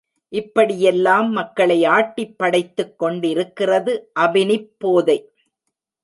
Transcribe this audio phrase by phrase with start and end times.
[0.33, 3.93] இப்படியெல்லாம் மக்களை ஆட்டிப்படைத்துக் கொண்டிருக்கிறது
[4.19, 5.17] அபினிப் போதை.